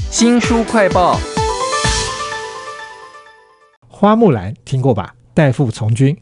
[0.00, 1.18] 新书快报，
[3.88, 5.14] 花木兰听过吧？
[5.34, 6.16] 代父从军。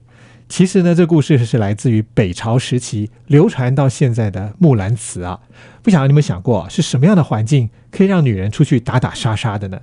[0.48, 5.40] 其实呢，这故事是来自于北朝时期流传到现在的《木兰辞》啊。
[5.82, 9.80] 不晓得你们想过，是什么样的环境可以让女人出去打打杀杀的呢？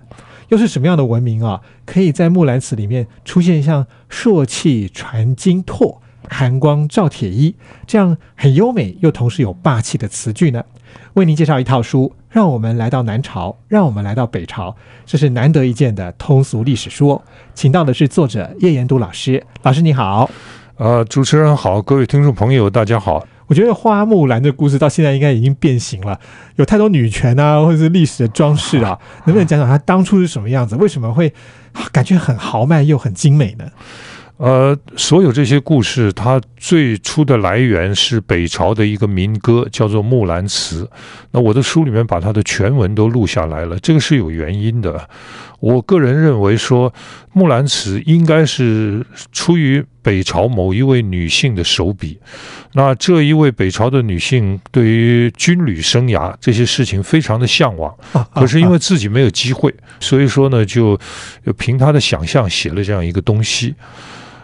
[0.49, 5.99] 又是什么样的文明啊，可以在《木兰辞》里面出现像“朔气传金柝，
[6.29, 7.55] 寒光照铁衣”
[7.87, 10.63] 这样很优美又同时有霸气的词句呢？
[11.13, 17.21] 为您介绍一套书，让我们来到南朝，让我们来到北朝，这是难得一见的通俗历史书。
[17.53, 20.29] 请到的是作者叶延都老师，老师你好。
[20.77, 23.25] 呃，主持人好，各位听众朋友大家好。
[23.47, 26.19] 我觉得花木兰的故事到现在应该已经变形了，
[26.57, 30.75] 有太多女权啊，或者是历史的装饰啊， 能不能讲讲她当初是什么样子？
[30.75, 31.33] 为什么会
[31.91, 33.65] 感觉很豪迈又很精美呢？
[34.37, 40.83] 呃，所有这些故事，它最初的来源是北朝的一个民歌，叫做《木兰辞》。
[41.31, 45.09] 那我的书里面把它的全文都录下来了，这个是有原因的。
[45.59, 46.91] 我个人认为说，
[47.33, 52.19] 《木兰辞》应该是出于北朝某一位女性的手笔。
[52.73, 57.91] 那这一位北朝的女性对于军旅生涯这些事情非常的向往，
[58.35, 60.95] 可是因为自己没有机会，所以说呢，就
[61.57, 63.73] 凭她的想象写了这样一个东西。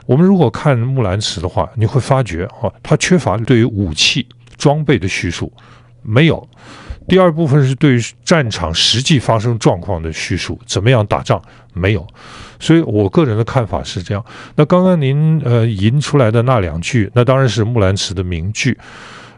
[0.05, 5.51] 我们如果看《木兰辞》的话，你会发觉啊，它缺乏对于武器装备的叙述，
[6.01, 6.47] 没有。
[7.07, 11.41] 第二部分是对于战场实际发生状况的叙述，怎么样打仗，
[11.73, 12.07] 没有。
[12.59, 14.23] 所以我个人的看法是这样。
[14.55, 18.77] 那刚刚您呃引出来的那两句，那当然是《木兰辞》的名句。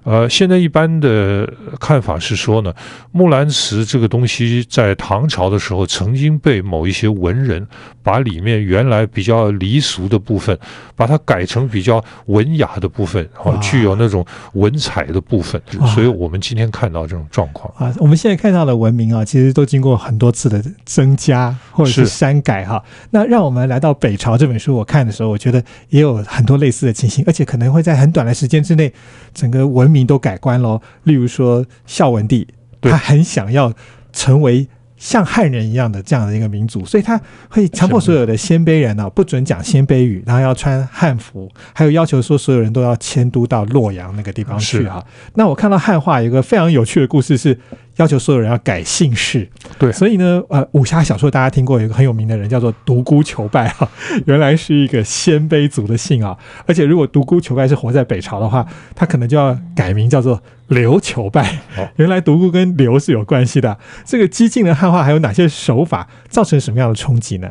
[0.05, 2.71] 呃，现在一般的看法是说呢，
[3.11, 7.67] 《木兰辞》这个东西在唐朝的时候，曾经被某一些文人
[8.03, 10.55] 把里面原来比较离俗的部分，
[10.95, 15.59] 把它改成比较文雅的部分，啊，具有那种文采的部分，
[15.95, 17.91] 所以我们今天看到这种状况啊。
[17.97, 22.79] 我们现在看到的文明啊，其实都经过很多次的增加或者是删改哈。
[23.09, 28.93] 那让我们来到北朝这本书，我看的时候，我觉得也有很多类似的情形，而且可能会在很短的时间之内，
[29.33, 29.94] 整个文。
[29.95, 30.81] 名都改观喽。
[31.03, 32.45] 例如说，孝文帝，
[32.81, 33.73] 他很想要
[34.11, 34.67] 成为
[34.97, 37.19] 像汉人一样的这样的一个民族，所以他
[37.49, 45.03] 会强迫所有的鲜卑人呢，不准讲鲜卑语，然后要穿汉服，还有要求说所有人都要迁都到洛阳那个地方去哈。
[45.35, 47.57] 那我看到汉化有一个非常有趣的故事是。
[47.97, 49.47] 要求所有人要改姓氏，
[49.79, 53.89] 对，所以呢，呃，武侠小说大家听过有一个很有名的人叫做独孤求败哈，
[54.27, 61.59] 原来是一个鲜卑族的姓啊，而且如果独孤求败是活在北朝的话，他可能就要改名叫做刘求败。
[61.95, 67.49] 原来独孤跟刘是有关系的，这个激进的汉化还有哪些手法造成什么样的冲击呢？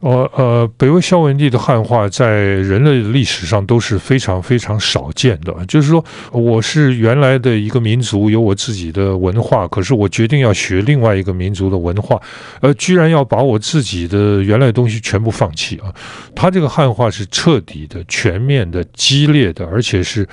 [0.00, 5.54] 呃呃，北魏孝文帝的汉化在人类历史上都是非常非常少见的。
[5.66, 6.02] 就是说，
[6.32, 12.18] 我是原来的一个民族，有我自己的文化，可是我决定要学另外一个民族的文化，
[12.62, 15.92] 呃，居然要把我自己的原来的东西全部放弃啊！
[16.34, 20.26] 他这个汉化是彻底的、全面的、激烈的，而且是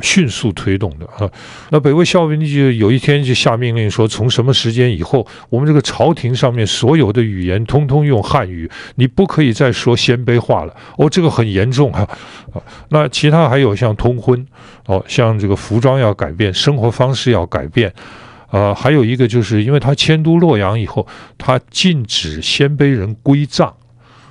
[0.00, 1.28] 迅速推动的啊。
[1.70, 9.07] 那北魏孝文帝就有一天就下命令说，从什么时间以后，我们这个朝廷上面所有的语言通通用汉语，你。
[9.08, 12.00] 不可以再说鲜卑话了哦，这个很严重啊！
[12.52, 14.46] 啊，那其他还有像通婚
[14.86, 17.92] 哦，像这个服装要改变，生活方式要改变，
[18.50, 23.74] 呃，还有一个就是因为他迁都洛阳以后，他禁止鲜卑人归葬。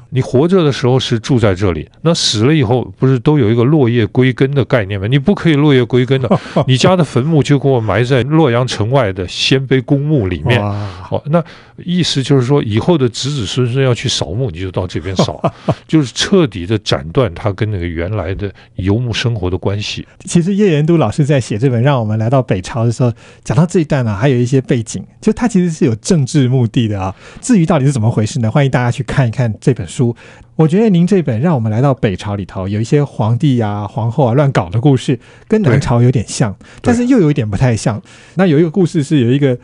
[0.09, 5.07] 你活着的时候是住在这里，那死了以后不是都有一个落叶归根的概念吗？
[5.07, 10.61] 你不可以落叶归根的， 你家的坟墓就给我埋在洛阳城外的鲜卑公墓里面。
[11.09, 11.43] 哦，那
[11.77, 15.41] 意思就是说，以后的子子孙孙要去扫墓，你就到这边扫，
[15.87, 20.07] 就是彻底的斩断他跟那个原来的游牧生活的关系。
[20.25, 23.11] 其实叶延都老师在写这本《让我们来到北朝》的时候，
[23.43, 27.13] 讲到这一段呢，还有一些背景，就他其实是有政治目的的啊。
[27.41, 28.49] 至于到底是怎么回事呢？
[28.49, 29.96] 欢迎大家去看一看这本书。
[29.97, 30.15] 书，
[30.55, 38.01] 我觉得您这本让我们来到北朝里头，有一些皇帝啊、皇后啊乱搞的故事，跟南朝有点像，但是又有一点不太像。
[38.35, 39.57] 那有一个故事是有一个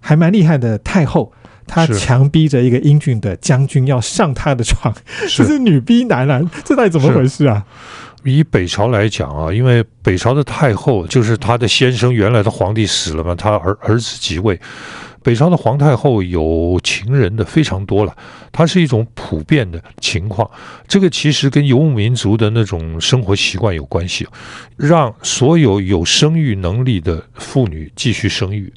[0.00, 1.32] 还蛮厉害的太后，
[1.66, 4.92] 她强逼着一个英俊的将军要上她的床，
[5.28, 7.64] 这是女逼男啊，这到底怎么回事啊？
[8.24, 14.58] 以北朝来讲啊，因为北朝的太后就是她的先生原来的皇帝死了嘛，她儿儿子即位。
[15.26, 18.16] 北朝的皇太后有情人的非常多了，
[18.52, 20.48] 它是一种普遍的情况。
[20.86, 24.24] 这个其实跟游牧民族的那种生活习惯有关系，
[24.76, 28.72] 让所有有生育能力的妇女继续生育。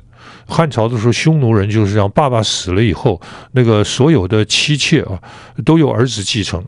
[0.47, 3.21] 汉朝的时候，匈奴人就是这样，爸爸死了以后，
[3.51, 5.21] 那个所有的妻妾啊，
[5.63, 6.65] 都由儿子继承。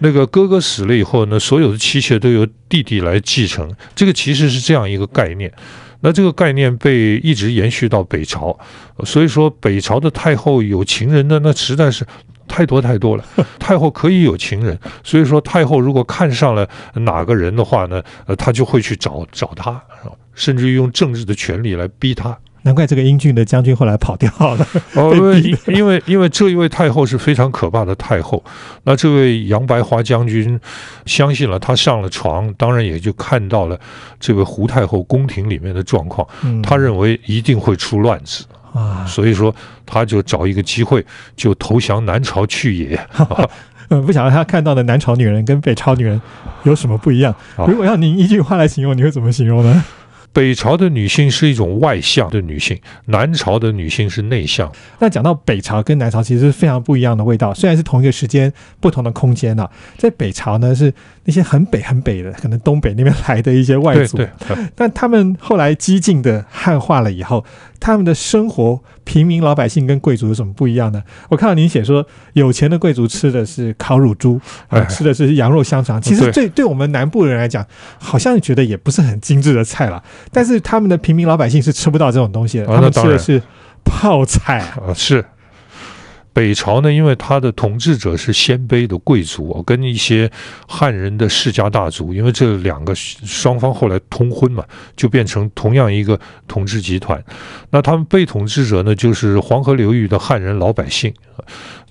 [0.00, 3.74] 那个哥哥死了以后呢，所有的妻妾都由弟弟来继承。
[3.94, 5.50] 这个其实是这样一个概念。
[6.00, 8.58] 那这个概念被一直延续到北朝，
[9.04, 12.06] 所以说北朝的太后有情人的那实在是
[12.48, 13.24] 太多太多了。
[13.60, 19.80] 太后可以有情人，所以说太后如果看上了哪个人的话呢，呃，她就会去找找他，
[20.34, 22.36] 甚至于用政治的权利来逼他。
[22.62, 24.66] 难怪这个英俊的将军后来跑掉了。
[24.94, 28.42] 哦，因为因为因为这一位太后是非常可怕的太后。
[28.84, 30.58] 那这位杨白华将军
[31.06, 33.78] 相信了，他上了床，当然也就看到了
[34.18, 36.26] 这位胡太后宫廷里面的状况。
[36.62, 39.54] 他认为一定会出乱子啊，所以说
[39.86, 41.04] 他就找一个机会
[41.36, 43.00] 就投降南朝去也。
[43.92, 46.20] 嗯，不晓得他看到的南朝女人跟北朝女人
[46.62, 47.34] 有什么不一样？
[47.66, 49.84] 如果要您一句话来形容，你会怎么形容呢？
[50.32, 54.70] 北朝的女性是一种外向的女性，南朝的女性是内向。
[55.00, 57.52] 那讲到北朝跟南朝，其实是非常不一样的味道。
[57.52, 59.68] 虽然是同一个时间，不同的空间啊，
[59.98, 60.92] 在北朝呢是
[61.24, 64.18] 那些很北很北的，可能东北那边来的一些外族，
[64.76, 67.44] 但他们后来激进的汉化了以后，
[67.80, 71.02] 他们的生活，平民老百姓跟贵族有什么不一样呢？
[71.28, 76.00] 我看到您写说，有钱的贵族吃的是烤乳猪，啊，吃的是羊肉香肠。
[76.00, 77.66] 其实对对我们南部人来讲，
[77.98, 80.02] 好像觉得也不是很精致的菜了。
[80.32, 83.42] 但是他们的平民老百姓是吃不到这种东西的，他们吃的是
[83.84, 84.94] 泡菜啊。
[84.94, 85.24] 是
[86.32, 90.30] 北朝呢，因为他的统治者是鲜卑的贵族，跟一些
[90.68, 94.64] 汉人的世家大族，因为这两个双方后来通婚嘛，
[94.94, 97.22] 就变成同样一个统治集团。
[97.70, 101.12] 那他们被统治者呢，就是黄河流域的汉人老百姓。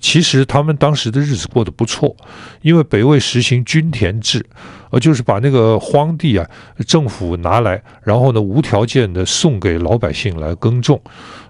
[0.00, 2.16] 其实他们当时的日子过得不错，
[2.62, 4.44] 因为北魏实行均田制，
[4.90, 6.46] 呃，就是把那个荒地啊，
[6.86, 11.00] 政府拿来，然后呢，无条件的送给老百姓来耕种。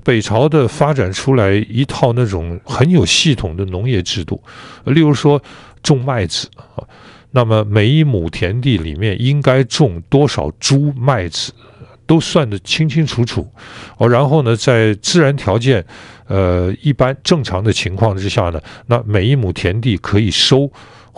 [0.05, 4.43] 北朝的发展出来一套那种很有系统的农业制度，
[4.85, 5.41] 例如说
[5.83, 6.85] 种麦子啊，
[7.33, 11.53] 那么每一亩田地里面应该种多少株麦子，
[12.07, 13.47] 都算得清清楚楚。
[13.99, 15.85] 哦，然后呢，在自然条件。
[16.31, 20.71] 呃，一般正常的情况之下呢，那每一亩田地可以收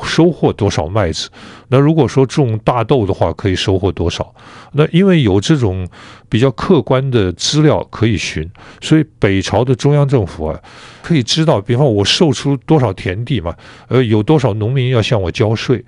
[0.02, 1.28] 收获多少麦子？
[1.68, 4.34] 那如果说种大豆的话，可以收获多少？
[4.72, 5.86] 那因为有这种
[6.28, 8.50] 比较客观的资料可以寻，
[8.80, 10.60] 所以北朝的中央政府啊，
[11.02, 13.54] 可以知道，比方我售出多少田地嘛，
[13.88, 15.84] 呃，有多少农民要向我交税。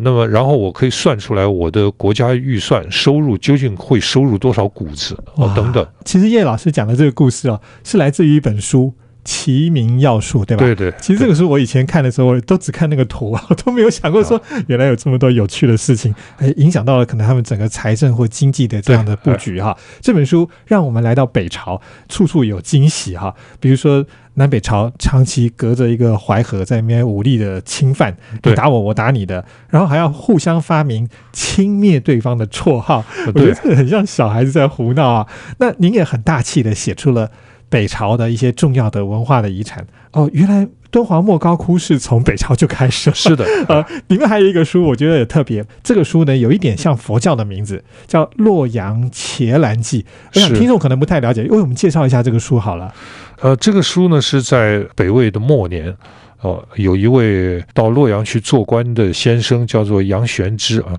[0.00, 5.84] 那么，然后我可以算出来我的国家预算收入究竟会收入多少谷子哦等等。
[6.04, 8.94] 其实叶老师讲的这个故事啊，是来自于一本书。
[9.28, 10.64] 齐名要术，对吧？
[10.64, 10.90] 对对。
[10.98, 19.76] 其实这个书我以前看的时候，都只看那个图啊， 都没有想过说原来有这么多有趣的事情，哎，影响到了可能他们整个财政或经济的这样的布局哈。
[20.00, 21.78] 这本书让我们来到北朝，
[22.08, 23.34] 处处有惊喜哈。
[23.60, 24.02] 比如说
[24.34, 35.26] 南北朝长期隔着一个淮河，在那边武力的侵犯，你打我，我打你的，然后还要互相发明轻蔑对方的绰号，我觉得这很像小孩子在胡闹啊。
[35.58, 37.30] 那您也很大气的写出了。
[37.68, 43.16] 北朝的一些重要的文化的遗产哦，原来敦煌莫高窟是从北朝就开始了。
[43.16, 45.64] 是的， 呃，里面还有一个书，我觉得也特别。
[45.82, 50.02] 这个书呢，有一点像佛教的名字，叫《洛阳伽蓝记》。
[50.34, 52.92] 我想听众可能不太了解，为我们介绍一下这个书好了。
[53.40, 55.94] 呃，这个书呢是在北魏的末年。
[56.40, 60.92] 哦，有一位到洛阳去做官的先生，叫做杨玄之啊。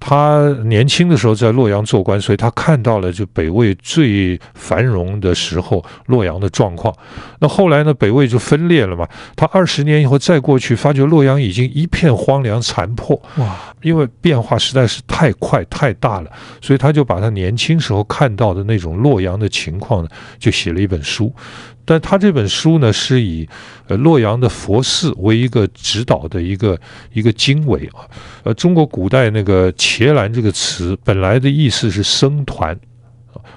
[0.00, 6.94] 他年轻的时候在洛阳做官，所以他看到了就北魏最繁荣的时候洛阳的状况。
[7.40, 9.06] 那后来呢，北魏就分裂了嘛。
[9.34, 13.20] 他二十年以后再过去，发觉洛阳已经一片荒凉残破。
[13.36, 16.30] 哇，因为变化实在是太快太大了，
[16.62, 21.30] 所以他就把他年轻时候看到的那种洛阳的情况呢，就写了一本书。
[21.86, 23.48] 但他这本书呢，是以
[23.86, 26.78] 呃洛阳的佛寺为一个指导的一个
[27.14, 28.04] 一个经纬啊。
[28.42, 32.78] 呃，中国古代那个伽蓝这个词本来的意思是僧团，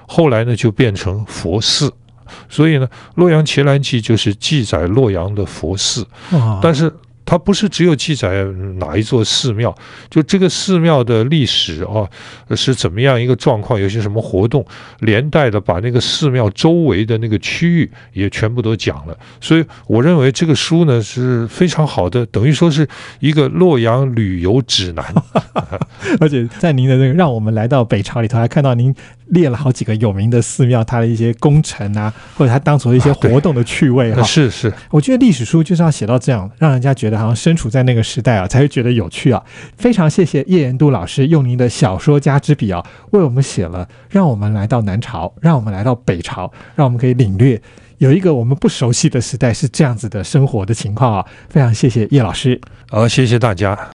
[0.08, 1.92] 后来呢就变成佛寺，
[2.48, 6.06] 所以呢，《洛阳伽蓝记》就是记载洛阳的佛寺，
[6.62, 6.90] 但是。
[7.30, 8.42] 它不是只有记载
[8.80, 9.72] 哪一座寺庙，
[10.10, 12.02] 就这个寺庙的历史啊
[12.56, 14.66] 是怎么样一个状况，有些什么活动，
[14.98, 19.16] 连带的把那个寺庙周围的那个区域也全部都讲了。
[19.40, 22.88] 所以我认为这个书呢是非常好的，等于说是
[23.20, 25.04] 一个洛阳旅游指南。
[26.18, 28.92] 而且在您的那个让我们来到北朝里头，还看到您
[29.30, 34.22] 列了好几个有名的寺庙，它的一些工程啊，或者它当初的一些活动的趣味哈。
[34.24, 37.20] 是是，我觉得历史书就是要写到这样，让人家觉得。
[37.20, 39.42] 好像身处在那个时代啊，才会觉得有趣啊！
[39.76, 47.60] 非常谢谢叶延都老师用您的小说家之笔啊，为我们写了，让我们来到南朝，让我们来到北朝，让我们可以领略
[47.98, 51.26] 有一个我们不熟悉的时代是这样子的生活的情况啊！
[51.50, 52.58] 非常谢谢叶老师，
[52.88, 53.78] 好，谢谢大家。